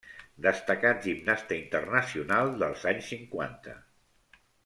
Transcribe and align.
Destacat 0.43 1.03
gimnasta 1.09 1.57
internacional 1.59 2.51
dels 2.63 2.87
anys 2.93 3.13
cinquanta. 3.15 3.79